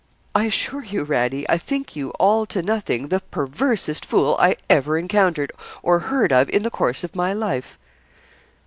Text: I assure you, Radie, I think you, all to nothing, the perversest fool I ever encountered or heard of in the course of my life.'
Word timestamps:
I 0.33 0.45
assure 0.45 0.83
you, 0.83 1.05
Radie, 1.05 1.45
I 1.47 1.59
think 1.59 1.95
you, 1.95 2.09
all 2.17 2.47
to 2.47 2.63
nothing, 2.63 3.09
the 3.09 3.19
perversest 3.19 4.03
fool 4.03 4.35
I 4.39 4.55
ever 4.67 4.97
encountered 4.97 5.51
or 5.83 5.99
heard 6.09 6.33
of 6.33 6.49
in 6.49 6.63
the 6.63 6.71
course 6.71 7.03
of 7.03 7.15
my 7.15 7.33
life.' 7.33 7.77